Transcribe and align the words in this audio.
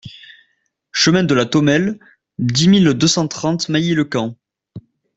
Chemin 0.91 1.23
de 1.23 1.35
la 1.35 1.45
Tomelle, 1.45 1.99
dix 2.39 2.67
mille 2.67 2.91
deux 2.95 3.05
cent 3.07 3.27
trente 3.27 3.69
Mailly-le-Camp 3.69 4.35